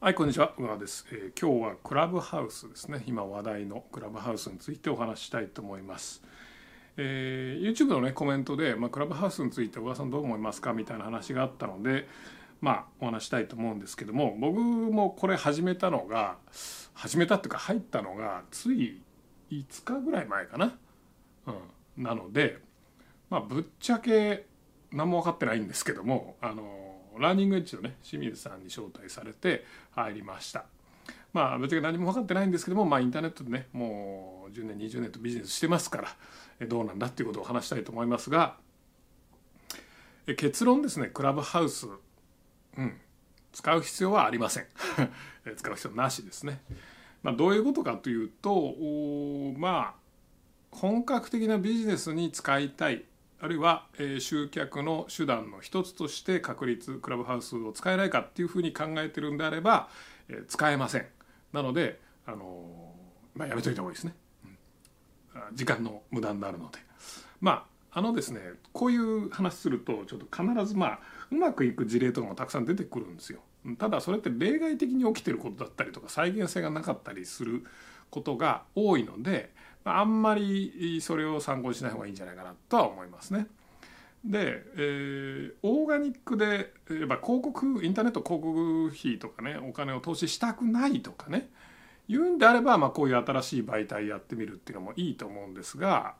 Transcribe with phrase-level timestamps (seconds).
[0.00, 0.52] はいこんにちは。
[0.56, 3.02] 小川です、えー、今日はクラブハウスですね。
[3.08, 6.22] 今話題のクラブハウスについてお話ししたいと思います、
[6.96, 10.72] えー、YouTube のねコメントで、まあ、クラブハウスについて小川さんどう思いますか？
[10.72, 12.06] みたいな話があったので
[12.60, 16.36] まあお話したいと思うんですけども僕もこれ始めたのが
[16.94, 19.02] 始めたっていうか入ったのがつい
[19.50, 20.78] 5日ぐらい前かな、
[21.48, 22.58] うん、なので
[23.30, 24.46] まあぶっちゃけ
[24.92, 30.64] 何も分かってないんですけどもあのラーニングエッジのね清水さんに招待されて入りました。
[31.32, 35.98] まあ別に何も分かってないんですけども、まあ、インターネットでねもう10年20年とビジネスしてますか
[36.60, 38.56] らどうなんだっていうことを話したいと思いますが
[40.36, 41.86] 結論ですねクラブハウス、
[42.76, 42.96] うん、
[43.52, 44.66] 使う必要はありません。
[45.56, 46.60] 使う必要なしですね、
[47.22, 48.74] まあ、どういうことかというと
[49.56, 49.98] まあ
[50.70, 53.04] 本格的なビジネスに使いたい
[53.40, 59.88] あるいは、えー、集客の手段の一つとして確立クラブハウスを使えないかっていうふうに考えてるんであれば、
[60.28, 61.06] えー、使えません。
[61.52, 66.78] なので、あのー、まあ、やめといた方がいいですね、うん、時間の無駄になるので。
[67.40, 68.40] まああのですね
[68.72, 70.98] こういう話するとちょっと必ずまあ
[71.30, 73.40] うまくいく事例とかもたくさん出てくるんですよ。
[73.78, 77.64] ただそれって例外的に起きてることだったりとか再現性がなかったりする
[78.10, 79.52] ことが多いので
[79.96, 83.46] あんまりそれを参考にしない方がいいんじゃないかなとは思いますね。
[84.24, 91.48] で、えー、オーガニックでやっぱ広告インターネット広告費とかねお金を投資したくないとかね
[92.08, 96.14] 言うんであれば、まあ、こういう新しい媒体やってみるっていうのもいいと思うんですが、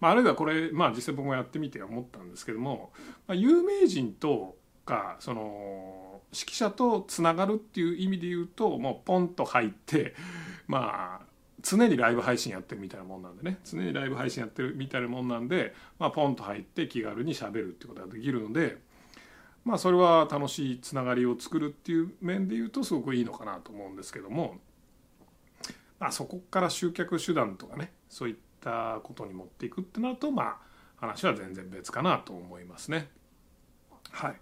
[0.00, 2.92] まあ、あるいはこれ、まあ、実際僕もやってみて思ったんですけども、
[3.26, 10.14] まあ、有名人とかその指揮者とつながるっていう意味で言うともうポンと入って
[10.66, 11.31] まあ
[11.62, 18.78] 常にライブ配信やってるみたいなもんなんでね常にライブ配信やってるみたいなもんなんで、まあ、ポンと入って気軽にしゃべるってことができるので
[19.64, 24.56] まあそれは楽しいつながりを作るっていう面で言うとすごくいいのかなと思うんですけども、
[26.00, 30.56] まあ、そこから集客手段とかねそういったことに持っていくってなるとまあ
[30.96, 33.08] 話は全然別かなと思いますね。
[34.10, 34.36] はい、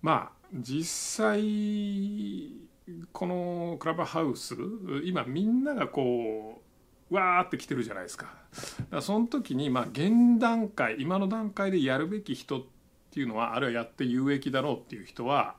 [0.00, 2.69] まあ実際
[3.12, 4.56] このクラブハウス
[5.04, 6.62] 今みんながこ
[7.10, 8.26] うわーって来てるじゃないですか。
[8.26, 12.64] だからその時にまあ現段階今の段階でやるべき人っ
[13.10, 15.56] ていうのはあるいはやって有益だろうっていう人は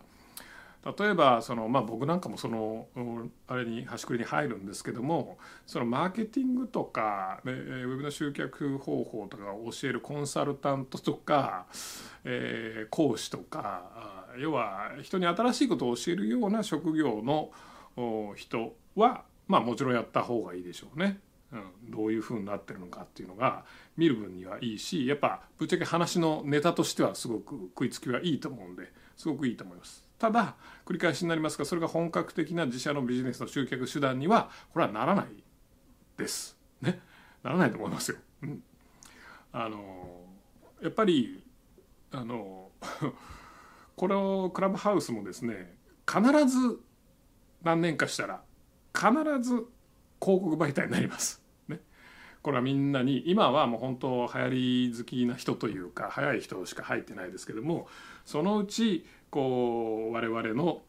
[0.83, 2.87] 例えばその、まあ、僕なんかもその
[3.47, 5.37] あれに端くりに入るんですけども
[5.67, 11.67] そのマーケティングとかウェブの集客方法とかを教えるコンサルタントとか、
[12.23, 17.51] えー、講師とか要は人に新しいことを教えるような職業の
[18.35, 21.19] 人は、まあ、もちろんやった方がいいでしょうね。
[21.51, 23.65] うん、どういうふうになってるのかっていうのが
[23.97, 28.83] 見る分にはいいしやっぱぶっちゃけ話のネタとしてはすごく食いつきはいいと思うんで
[29.17, 30.10] すごくいいと思います。
[30.21, 30.55] ただ
[30.85, 35.25] 繰り返しになりますがそれが本格的な自社のビジネスの集客手段にはこれはならない
[36.15, 36.55] です。
[36.79, 36.99] ね。
[37.41, 38.17] ならないと思いますよ。
[38.43, 38.63] うん、
[39.51, 40.21] あの
[40.79, 41.43] やっぱり
[42.11, 42.69] あの
[43.95, 45.73] このクラブハウスもですね
[46.07, 46.79] 必ず
[47.63, 48.43] 何年かしたら
[48.93, 49.09] 必
[49.41, 49.55] ず
[50.21, 51.41] 広告媒体になります。
[51.67, 51.79] ね、
[52.43, 54.49] これはみんなに今はもう本当流行
[54.91, 57.87] り好きな人というか早い人しか入ってないですけども
[58.23, 60.81] そのうちこう我々の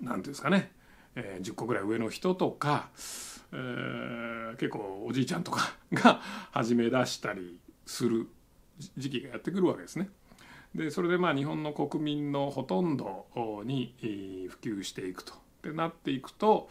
[0.00, 0.70] ていうんですかね、
[1.16, 2.88] えー、10個ぐらい上の人とか、
[3.52, 6.20] えー、結構おじいちゃんとか が
[6.52, 8.28] 始め出したりする
[8.96, 10.08] 時期がやってくるわけですね。
[10.74, 13.26] でそれでまあ日本の国民のほとんど
[13.64, 13.94] に
[14.48, 15.34] 普及していくと。
[15.62, 16.68] でなっていくと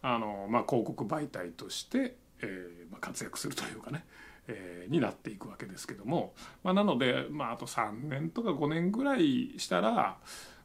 [0.00, 4.04] あの、まあ、広告媒体として、えーまあ、活躍するというかね
[4.52, 6.34] えー、になっていくわけですけども、
[6.64, 10.18] まあ、なので、まあ、あと3年とか5年ぐらいしたら、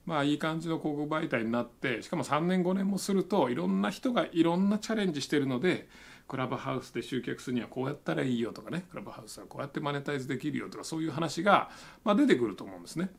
[0.06, 5.88] まあ、いい感じの広告媒体になってしかも3年5年もするといろんな人がいろんなチャレンジしてるので
[6.28, 11.70] クラブハウスで集客するにはこうやったらいいよとかねクラブハウスはこうやってマネタイズできるよとかそういう話が、
[12.04, 13.12] まあ、出てくると思うんですね。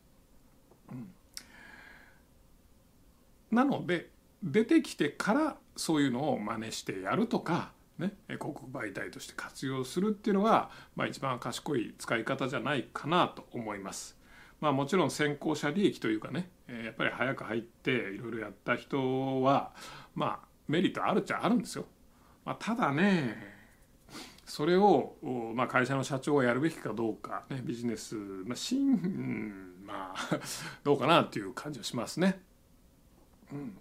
[3.50, 4.10] なので
[4.42, 14.16] 出てきてからそういうのを真似してやるとかね、広告媒体として活用するっていうのが、まあ、一番賢い使い方じゃないかなと思います。
[14.60, 19.72] まあ、もちろん先行者利益というかねやっぱり早く入っていろいろやった人は
[20.14, 21.84] まあメリットあるっちゃあるんですよ。
[22.44, 23.54] まあ、ただね
[24.44, 25.16] それを、
[25.54, 30.40] まあ、会社の社長がやるべきかどうか、ね、ビジネス、まあ、しんまあ
[30.84, 32.40] どうかなっていう感じはしますね。
[33.52, 33.76] うん、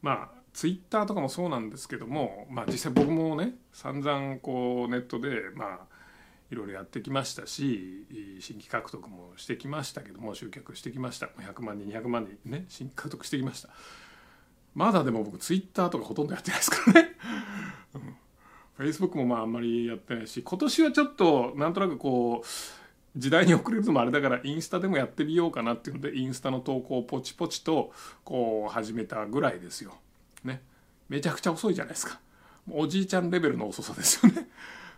[0.00, 5.78] まあツイッターとかもそうなんですけども、まあ、実際僕もね散々こうネットでまあ
[6.50, 8.04] いろいろやってきましたし
[8.40, 13.68] 新規獲得もしてきましたけども集客してきました100万人200万人ね新規獲得してきました
[14.74, 17.10] まだでも僕ツイッターとかほとんどやってないですからね。
[18.78, 22.46] フェイスブックもまああんまりやってないし今年はちょっとなんとなくこう
[23.16, 27.92] 時代に遅れるのもあれだからインスタでもやってみようかなっていうのでインスタの投稿をポチポチと
[28.24, 29.94] こう始めたぐらいですよ。
[30.44, 30.62] ね。
[31.08, 32.20] めちゃくちゃ遅いじゃないですか。
[32.70, 34.48] おじいちゃんレベルの遅さですよね。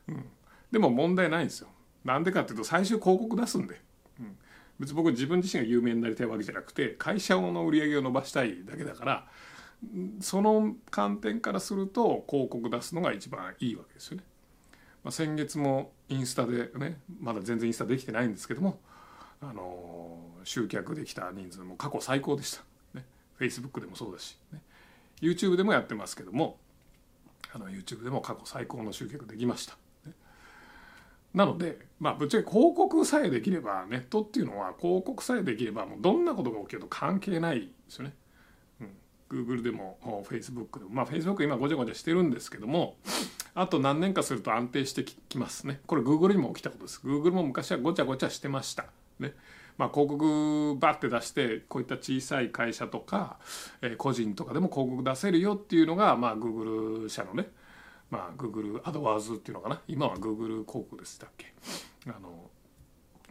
[0.09, 0.25] うん、
[0.73, 1.69] でも問題ないんですよ。
[2.05, 3.81] なんでかっていうと最終広告出すんで。
[4.19, 4.37] うん
[4.81, 9.27] 別に僕自分自身が有名になりたいわけじゃなくて会社の売り上げを伸ばしたいだけだから
[10.21, 14.25] その観点からすると広告出すのが一番いいわけですよね。
[15.05, 18.81] まあ、先月もインスタでねまだ全然インスタできてないんですけども、
[19.43, 22.63] あの集客できた人数も過去最高でした。
[22.95, 23.05] ね、
[23.39, 24.63] Facebook でもそうだし、ね、
[25.21, 26.59] YouTube でもやってますけども
[27.53, 29.77] あの YouTube でも過去最高の集客できました。
[31.33, 38.15] なので、まあ、ぶっちゃけ広告さえできればネットっていうのは広告さえできればもうどんなことが起きると関係ないですよね。
[38.81, 39.47] うん。
[39.47, 40.91] Google でも Facebook でも。
[40.91, 42.97] まあ Facebook 今ごちゃごちゃしてるんですけども
[43.55, 45.81] あと何年かすると安定してきますね。
[45.87, 47.01] これ Google にも起きたことです。
[47.05, 48.87] Google も昔はごちゃごちゃしてました。
[49.21, 49.35] ね。
[49.81, 53.39] まあ広告バッて出してこういった小さい会社とか、
[53.81, 57.47] え個人とかでも広告出せるよっていうのがまあ Google 社のね
[58.11, 59.81] まあ Google アドワーズっていうのかな。
[59.89, 61.55] 今は Google 広告でしたっけ。
[62.09, 62.51] あの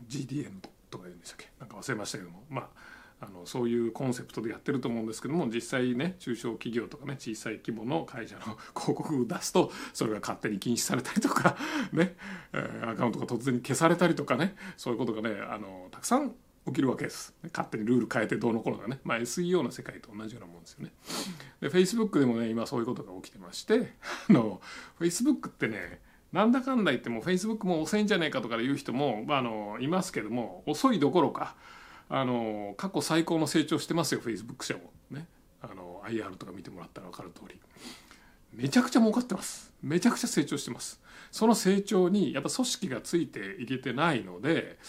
[0.08, 0.50] GDN
[0.90, 1.50] とか言うんでしたっけ。
[1.60, 2.44] なんか忘れましたけども。
[2.50, 2.68] まあ
[3.22, 11.58] あのそういうコンセプトでやってると思うんですけども実際ね中小企業とかね小さい規模の会社の広告を出すとそれが勝手に禁止されたりとか
[11.92, 12.16] ね
[12.54, 16.34] アカウントが突然消されたりとかねそういうことがねあのたくさん
[16.68, 17.34] 起きるわけです。
[17.52, 20.92] 勝手にルール変えてどうのこうのがね、まあ、SEO の世界と同じようなもんですよね。
[21.62, 23.94] で Facebook でもね今そういうことが起きてまして
[24.30, 24.62] あの
[25.00, 26.00] Facebook ってね
[26.32, 31.56] なんだかんだ言っても Facebook も遅いんじゃないかとか言う人も、まあ、あのいますけども遅いどころか
[32.10, 34.92] あの過去最高の成長してますよフェイスブック社も。
[35.12, 35.28] ね。
[35.62, 37.60] あの IR とか見てもらったら分かる通り。
[38.52, 39.72] めちゃくちゃ儲かってます。
[39.82, 41.00] めちゃくちゃ成長してます。
[41.32, 44.80] その成長にやっぱ組織がついていけてないので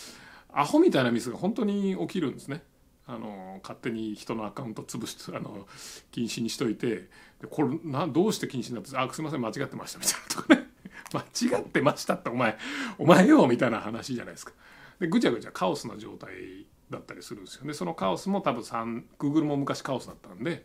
[0.52, 2.62] アホみたいなミスが本当に起きるんですね。
[3.06, 5.67] あの勝手に人のアカウント潰してあの
[6.12, 7.08] 禁止にしといて
[7.50, 10.70] これなどうして禁止になって「あすいません間違ってました」みたいなとかね
[11.50, 12.56] 「間違ってました」ってお前
[12.99, 14.52] お前よみたいな話じゃないですか。
[15.00, 17.75] でぐちゃぐちゃカオスな状態だったりするんですよね。
[17.75, 20.65] そのカオスも多分3 Google も昔カオスだったんで、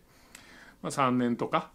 [0.81, 1.71] まあ、3年とか、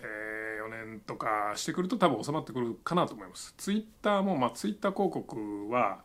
[0.00, 3.54] えー、4年とかしてくると多分収まってくるかなと思います。
[3.56, 6.00] ツイッターも、まあ、ツイッター広告は、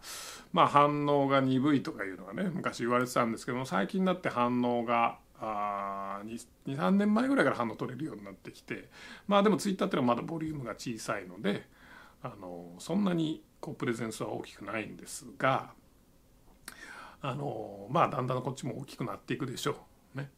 [0.53, 8.89] まあ、反応が鈍いとかいうのがね昔言われてたんですけども最近になって反応が23年前ぐらいから反応取れるようになってきて
[9.27, 11.67] まあでもツイッターっていうのはまだボリュームが小さいので
[12.21, 15.71] あのそんなにこうプレゼンスは大きくないんですが
[17.21, 19.77] あのまあだんだんこっちも大きくなっていくでしょ
[20.15, 20.17] う。
[20.17, 20.29] ね、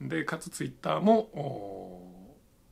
[0.00, 1.30] でかつツイッターも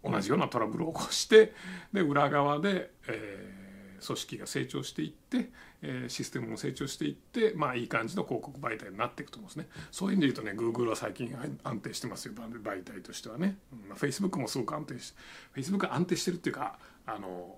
[0.05, 1.53] 同じようなトラブルを起こして
[1.93, 5.51] で裏側で、えー、組織が成長していって、
[5.81, 9.69] えー、システムも成長していってまあいい感じの広告媒体になっていくと思うんですね。
[9.91, 13.57] そういう意味で言うとね Google は最近安定してますよ媒体としてはね。
[13.89, 15.17] まあ、Facebook もすごく安定して
[15.61, 17.57] Facebook 安定してるっていうかあの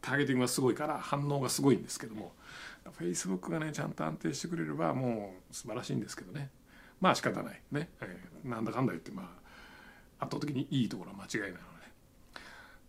[0.00, 2.32] ターゲティングがすごいから反応がすごいんですけども。
[2.92, 6.50] フェイスブックがねちゃんと安定してくれればもう素晴らしいんですけどね。
[7.00, 7.60] まあ仕方ない。
[7.72, 9.44] ね、えー、なんだかんだ言ってまあ
[10.24, 11.58] 圧倒的にいいところは間違いないの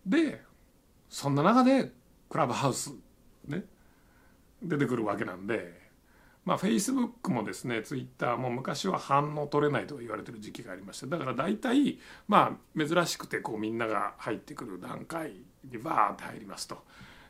[0.06, 0.42] でで
[1.08, 1.92] そんな中で
[2.28, 2.92] クラブハウス
[3.46, 3.64] ね
[4.62, 5.86] 出てくるわけなんで
[6.44, 15.32] まあフェイスブックもですねツイッターも昔は反応取れないと言われてる時期がありましただから大体まあ珍しくてこうみんなが入ってくる段階
[15.64, 16.84] にバーって入りますと。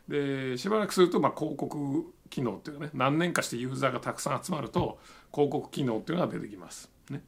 [0.09, 4.99] でしばらくするとまあ広告機能っていうかね何年かしてユーザーがたくさん集まると
[5.33, 6.91] 広告機能っていうのが出てきます。
[7.11, 7.23] ね、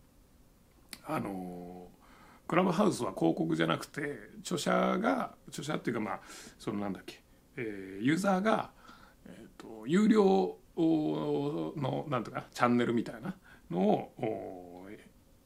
[1.05, 1.89] あの
[2.47, 6.21] クラブハウスは広告じゃなくて著者が著者っていうかまあ
[6.59, 7.21] そのなんだっけ、
[7.57, 8.71] えー、ユーザーが、
[9.27, 13.35] えーと、有料のなんとかチャンネルみたいな
[13.71, 14.89] のを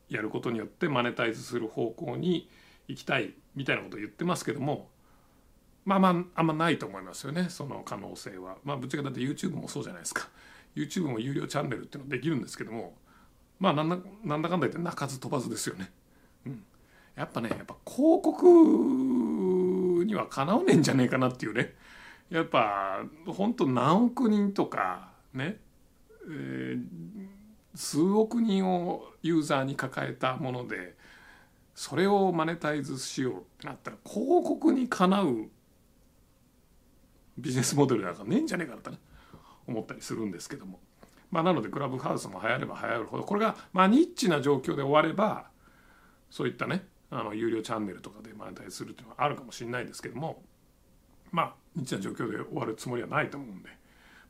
[0.09, 2.49] やることによってマネタイズする方向に
[2.87, 4.91] 行きたいみたいなことを言ってますけども
[5.85, 8.57] まあまああんまないと思いますよねその可能性は。
[8.65, 10.29] まあぶっちゃけだって YouTube もそうじゃないですか。
[10.75, 12.95] YouTube も有料チャンネルっていうのできるんですけども
[13.59, 15.91] まあなんだなんだかんだ言って鳴かず飛ばずですよね。
[16.47, 16.65] うん、
[17.15, 21.75] やっぱねやっぱ広告にはかなわねえんじゃねえかなっていうね
[22.31, 25.59] やっぱ本当何億人とかね、
[26.29, 26.83] えー、
[27.75, 30.95] 数億人をユーザーに抱えたもので
[31.75, 35.49] それをマネタイズしようってなったら広告にかなう
[37.39, 38.99] ビジネスモデルなんかねえんじゃねえかってね
[39.67, 40.81] 思ったりするんですけども。
[41.31, 43.25] まあなのでクラブハウスも流行れば流行るほど。
[43.25, 45.47] これがまあニッチな状況で終われば
[46.31, 50.43] そういったねあの有料チャンネルとかでマネタイズするっていうのはあるかもしれないですけども。
[51.31, 53.71] まあニッチな状況で終わるつもりはないと思うんで。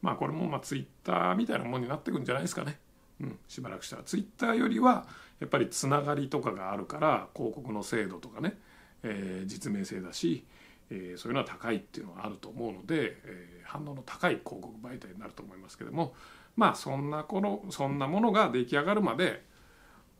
[0.01, 2.79] まあこれもまあツイッターみたいなものになってくんじゃないですかね。
[3.21, 4.03] うん、しばらくしたら。
[4.03, 5.07] ツイッターよりは
[5.41, 8.59] やっぱりつながりとかがあるから広告の精度とかね、
[9.03, 10.45] えー、実名性だし、
[10.91, 16.15] えー、そういうのは高いっていうのはあると思うので、えー、反応の高い広告媒体になると思いますけども
[16.57, 19.45] まあそんな頃そんなものが出来上がるまで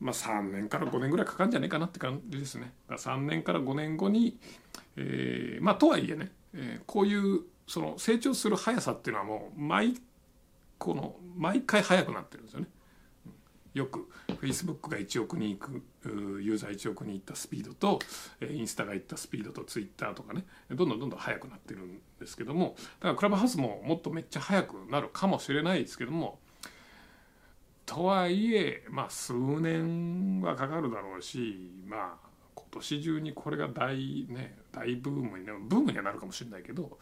[0.03, 2.73] まあ、3年から5年ぐらいかかるんじゃないかなって感じですね。
[2.89, 4.37] 3年から5年後に、
[4.97, 9.95] えー、まあとはいえね、えー、こういうその成長する速さっていうのはもう毎
[10.77, 12.67] この毎回速くなってるんですよね。
[13.75, 14.09] よく
[14.41, 17.99] Facebook が1億人いくユーザー1億人いったスピードと
[18.43, 26.39] インスタがいったスピードと Twitter とかねどんどんどんどん速くなってるんですけどもだからクラブハウスももっとめっちゃ速くなるかもしれないですけども
[27.87, 36.99] とはいえまあ数年はかかるだろうしまあ今年中にこれが大ね大ブームにブームにはなるかもしれないけど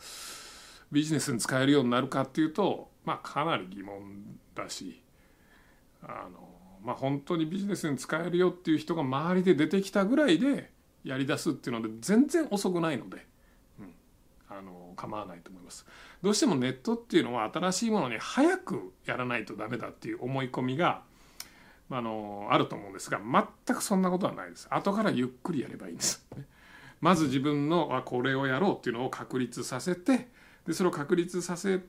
[0.91, 4.01] ビジネスに使えるようになるかっていうとまあかなり疑問
[4.55, 5.03] だし
[6.03, 6.50] あの
[6.83, 10.71] まあ本当にビジネスに使えるよっていう人が周りで出てきたぐらいで
[11.05, 13.27] やりだすっていうので全然遅くないので、
[13.79, 13.95] うん、
[14.49, 15.87] あの構わないと思います。
[16.23, 21.03] どうしてもネットっていうのは新しいものに早くやらないとダメだっていう思い込みが
[21.91, 26.25] あのあると思うんですが全くそんなことはないです後からゆっくりやればいいんです
[27.01, 30.29] まず自分のこれをやろうっていうのを確立させて
[30.67, 31.81] でそれを確立させ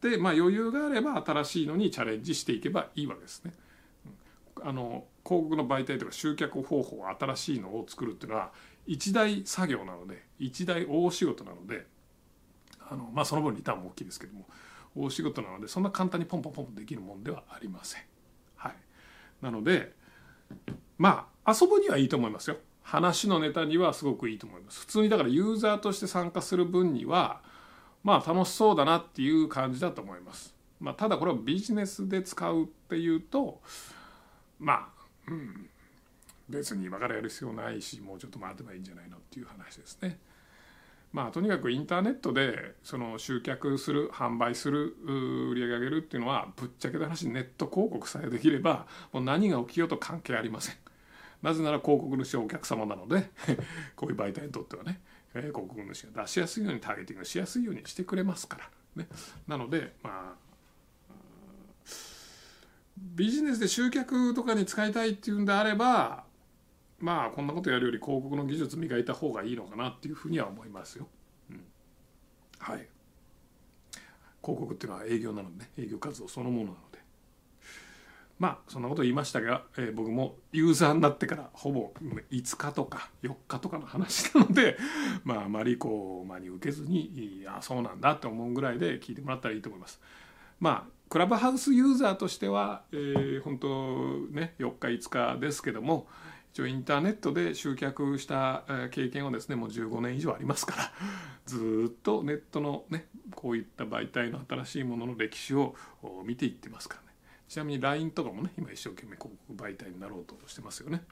[0.00, 3.52] て、まあ、余裕があれば新しいのにチャレンジしていけばいいわけですね。
[4.64, 8.52] あの広告の媒体とか集客方法新しいのを作るっていうのは
[8.86, 11.86] 一大作業なので一大大仕事なので
[12.80, 14.46] あの、まあ、その分リターンも大きいですけども
[14.96, 18.02] 大仕事なのでそんな簡単にポンポンポンポンできるもんではありません。
[18.56, 18.74] はい、
[19.42, 19.92] なので
[20.96, 22.56] まあ遊ぶにはいいと思いますよ。
[22.82, 24.80] 話のネタにはすごくいいと思います。
[24.80, 27.42] 普通にだからユーザーとして参加する分には
[28.02, 30.54] まあ楽しそうだなっていう感じだと思います。
[30.80, 33.60] まあ、ただこれをビジネスで使うっていうと
[34.58, 35.68] まあ、うん、
[36.48, 40.18] 別に今からやる必要ないしもうちょっと待てばいいんじゃないのっていう話ですね。
[41.10, 44.94] まあ、とにかくインターネットでその集客する販売する
[45.50, 50.76] 売り上げ上げるっていうのはぶっちゃけた話ネット広告さえできればもう何が起きようと関係ありません。
[51.42, 53.30] なぜなら広告主はお客様なので
[53.96, 55.00] こういう媒体にとってはね、
[55.32, 58.70] 広告主が出しやすいようにターゲティングしやすいようにしてくれますから。
[58.96, 59.08] ね、
[59.46, 60.47] なのでまあ
[63.00, 66.24] ビジネスで集客とかに使いたいっていうんであれば
[66.98, 71.06] まあこんなことやるより広告の技術磨いた方がいいのかなっていうふうには思いますよ。
[71.50, 71.64] うん、
[72.58, 72.88] はい
[74.42, 76.98] 広告っていうのは営業なので、ね、営業活動そのものなので
[78.38, 81.92] まあそんなこと言いましたが、えー、僕もユーザーになってからほぼ
[82.30, 84.78] 5日とか4日とかの話なので
[85.24, 90.00] まああまりこう真に受けずにああそうなんだって思うぐらいで聞いてもらったらいいと思います。
[90.60, 93.68] まあクラブハウスユーザーとしては、えー、本当
[94.30, 96.06] ね4日5日ですけども
[96.52, 100.92] 一応インターネットで集客した経験はですねもう15年以上ありますから
[101.46, 105.74] ずっとネットのねこういった媒体の新しいものの歴史を
[106.24, 107.08] 見ていってますからね
[107.48, 111.02] ちなみに LINE とかもね今一生懸命広告媒体になろうとしてますよね。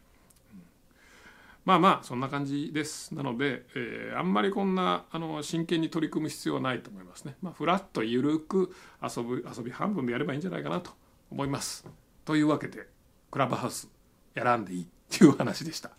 [1.66, 3.12] まあまあそんな感じです。
[3.12, 7.34] なので、えー、あんまりこんなあの真剣に取り組む必要はないと思いますね。
[7.42, 10.92] まあ、フラッとゆるく遊ぶ遊び半分でやればいいんじゃないかなと
[11.28, 11.84] 思います。
[12.24, 12.86] というわけで
[13.32, 13.90] クラブハウス
[14.34, 15.90] やらんでいいっていう話でした。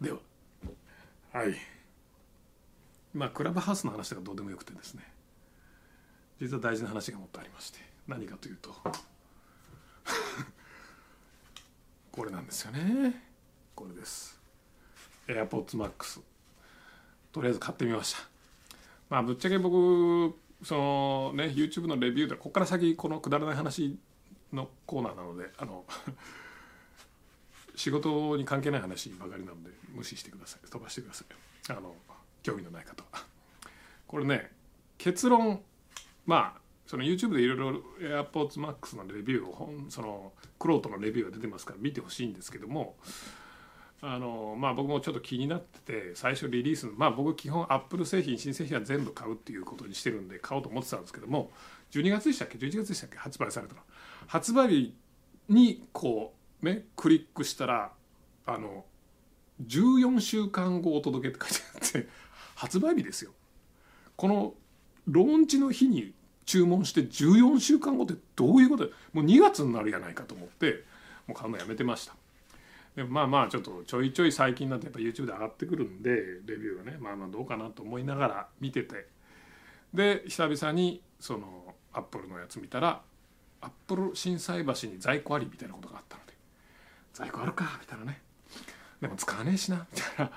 [0.00, 0.18] では。
[1.32, 1.54] はい。
[3.12, 5.02] まあクラブハウスの話がどうでもよくてですね。
[6.40, 7.80] 実は大事な話がもっとありまして。
[8.06, 8.70] 何かというと。
[12.12, 13.24] これなんですよね。
[13.74, 14.37] これです
[15.28, 16.20] AirPods Max
[17.32, 18.20] とりあえず買ってみました。
[19.10, 23.96] まあぶっちゃけ僕そのね YouTube のレビューでここから先このくだらない話
[24.52, 25.84] のコーナーなのであの
[27.76, 30.68] 仕事に関係ない話ばかりなので無視してください。
[30.68, 31.94] 飛ばしてくださいあの
[32.42, 33.24] 興味のない方は。
[34.06, 34.50] これね
[34.96, 35.62] 結論。
[36.26, 42.96] まあその YouTube でいろいろ AirPods Max のレビューをそのクロートのレビューが出てますから見てほしいんですけども
[44.00, 51.50] あのまあ僕もちょっと気になってて最初リリースまあ僕基本アップル製品新製品は全部買うっていうことにしてるんで買おうと思ってたんですけども
[51.90, 53.16] 12月でしたっけ？11月でしたっけ？
[53.16, 53.80] 発売されたの。
[54.28, 54.94] 発売日
[55.48, 57.90] にこうねクリックしたら
[58.46, 58.84] あの
[59.66, 62.08] 14週間後お届けって書いてあって
[62.54, 63.32] 発売日ですよ。
[64.16, 64.54] この
[65.06, 66.12] ローンチの日に
[66.46, 68.84] 注文して14週間後ってどういうこと？
[69.12, 70.84] もう2月になるやないかと思って
[71.26, 72.14] もう買うのやめてました。
[72.98, 79.06] でもまあまあちょっとちょいちょい最近になってやっぱ YouTube で上がってくるんでレビューがねまあまあどうかなと思いながら見てて。
[79.94, 83.00] で久々にそのアップルのやつ見たら
[83.60, 86.32] アップル心斎橋に在庫ありみたいなことがあったので。
[87.12, 88.20] 在庫あるかみたいなね。
[89.00, 90.32] でも使わねえしなみたいな。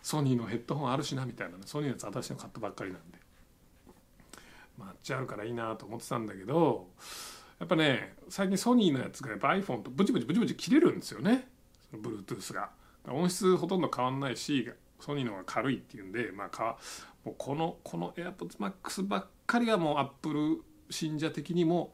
[0.00, 1.64] ソニーのヘッドホンあるしなみたいなね。
[1.66, 3.18] ソニーのやつ私の買ったばっかりなんで。
[4.78, 6.86] まああっちあるからいいなと思ってたんだけど
[7.58, 11.48] やっぱね最近ソニーのやつがやっぱ iPhone とブチブチブチブチ切れるんですよね。
[12.00, 12.70] Bluetooth が。
[13.08, 16.76] 音質ほとんど変わんないしソニーの方が軽いっていうんでまあか
[17.24, 21.92] もうこのこの AirPods Max ばっかりはもう Apple 信者的にも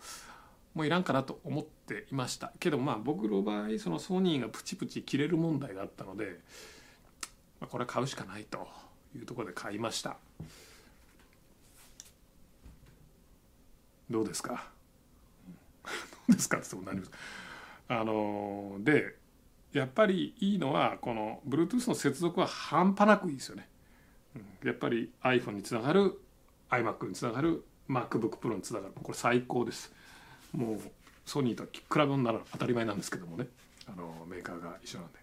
[0.75, 2.51] もういらんかなと思っていました。
[2.59, 6.41] けどまあ僕の場合そのソニーがプチプチ切れる問題があったので、
[7.61, 8.67] まあ、これは買うしかないと
[9.15, 10.17] いうところで買いました。
[14.11, 14.65] どうですか？
[15.85, 15.91] ど
[16.31, 17.13] うですかって言っても何です
[17.89, 19.17] あので
[19.73, 23.69] やっぱりいいのはこの Bluetooth の接続は半端なくいいですよね。
[24.63, 26.19] やっぱり iPhone につながる
[26.71, 28.95] iMac につながる MacBookPro につながる。
[29.03, 29.93] これ最高です。
[30.53, 30.81] もう
[31.25, 33.47] ソニーと比べるなら当たり前なんですけどもね。
[33.87, 35.23] あのメーカーが一緒なんで。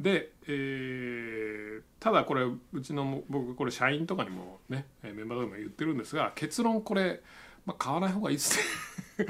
[0.00, 7.20] で、えー、ただこれうちの僕これ社員とかにもねメンバーでも言ってるんですが結論これ、
[7.66, 8.58] まあ、買わない方がいいです
[9.18, 9.26] ね、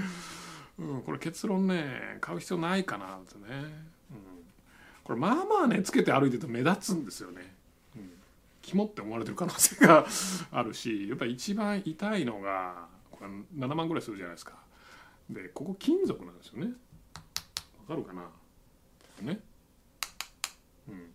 [0.82, 3.42] うん、これ結論ね買う必要ないかなってね、
[4.10, 4.18] うん、
[5.04, 7.54] これまあまあねつけて歩いてると目立つんですよね、
[7.94, 8.10] うん、
[8.62, 10.04] 肝って思われてる可能性が
[10.50, 13.28] あるしやっぱ一番痛いのがこれ
[13.66, 14.54] 7万ぐらいするじゃないですか。
[15.30, 16.72] でここ金属なんですよね。
[17.88, 18.22] わかるかな？
[19.22, 19.38] ね。
[20.88, 21.10] うん、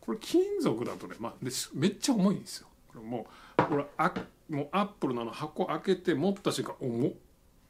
[0.00, 2.68] これ金属だとね、まあ、でめっちゃ重いんですよ。
[2.88, 3.26] これも
[3.58, 4.14] うこれあ
[4.48, 7.12] もうアップルのの箱開けて持った瞬間重っ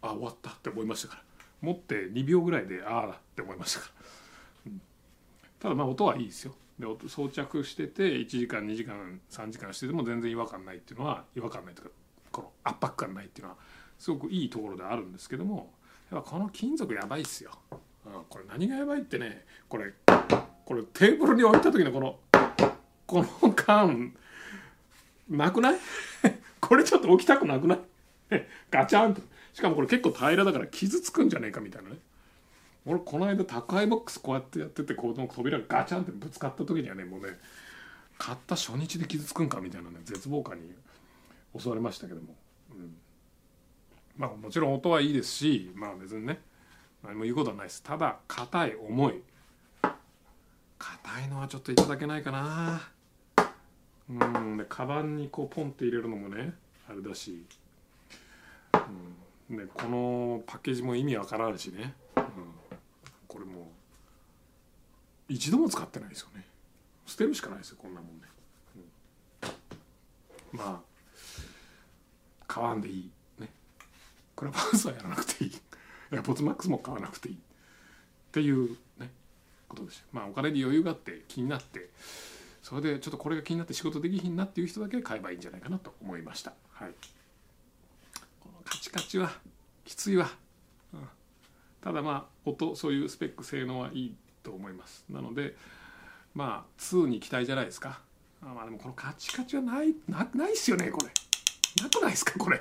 [0.02, 1.22] あ終わったって思いましたから。
[1.60, 3.90] 持って2秒ぐらいでああって思いましたか
[4.66, 4.72] ら、
[5.60, 6.54] ただまあ音はいいですよ。
[6.78, 11.92] で装着してて1時間2時間3時間してても全然違和感ないっていうのは違和感ないというか
[12.30, 13.58] この圧迫感ないっていうのは
[13.98, 15.72] すごくいいところであるんですけども
[16.12, 17.50] やっぱこの金属やばいっすよ、
[18.06, 19.92] うん、これ何がやばいってねこれ
[20.64, 22.16] これテーブルに置いた時のこの
[23.06, 24.14] この缶
[25.28, 25.78] なくない？
[26.60, 27.78] これちょっと置きたくなくない？
[28.70, 29.22] ガチャンと。
[29.52, 31.96] しかもこれ結構平らだから傷つくんじゃねえかみたいなね。
[32.86, 37.38] 俺この間宅配ボックスこうやってやっててこの扉がガチャンってぶつかった時にはねもうね
[38.16, 40.72] 買った初日で傷つくんかみたいなね絶望感に
[41.58, 42.34] 襲われましたけども、
[44.16, 46.40] まあもちろん音はいいですしまあ別にね
[47.04, 47.82] 何も言うことはないです。
[47.82, 49.22] ただ硬い重い。
[50.78, 52.80] 硬いのはちょっといただけないかな。
[54.08, 54.56] うん。
[54.56, 56.54] でカバンにこうポンって入れるのもね
[56.88, 57.44] あれだし、
[59.50, 62.24] うん、でこのパッケージも意味わからんしね、うん、
[63.26, 63.64] これもう
[65.28, 66.44] 一度も使ってないですよね。
[67.06, 68.22] 捨てるしかないですよこんなもんね、
[70.52, 70.88] うん、まあ
[72.46, 73.10] 買わんでいい。
[73.38, 73.48] ね。
[74.34, 75.52] クラブハウスはやらなくていい。
[76.12, 77.34] エアポツマックスも買わなくていい。
[77.34, 77.38] っ
[78.30, 79.10] ていうね
[79.68, 81.90] ことですまあお金に余裕があって気になって
[82.62, 86.52] それでちょっとこれが気になって仕事できひんなっていう人だけ買えばいいんじゃないかなと思いました。
[86.72, 86.94] はい。
[88.80, 89.30] チカチは
[89.84, 90.30] きついわ、
[90.92, 91.08] うん、
[91.82, 95.04] ただまあ音そういうスペック性能はいいと思います。
[95.10, 95.56] なので
[96.34, 98.00] まあ2に期待じゃないですか。
[98.42, 101.10] あまあでもこのカチカチはないなないっすよねこれ。
[101.82, 102.60] なくないですかこれ。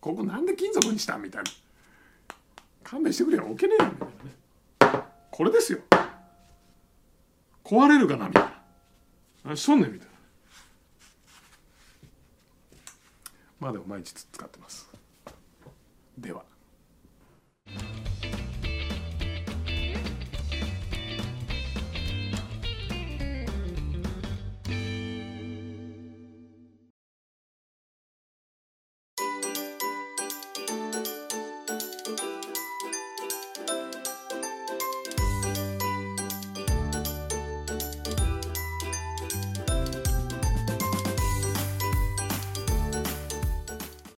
[0.00, 1.50] ここなんで金属にしたみたいな。
[2.82, 3.44] 勘弁してくれよ。
[3.46, 4.08] 置けねえよみたい
[4.88, 5.04] なね。
[5.30, 5.80] これですよ。
[7.64, 8.62] 壊れるかなみたいな。
[9.44, 10.14] 何しとんねんみたいな。
[13.58, 14.88] まあでも毎日使ってます。
[16.18, 16.44] では。